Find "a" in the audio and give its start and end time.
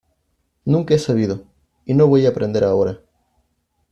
2.25-2.29